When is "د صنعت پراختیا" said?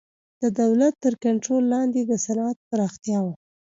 2.05-3.19